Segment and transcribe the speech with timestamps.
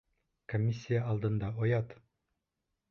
[0.53, 1.97] Комиссия алдында оят!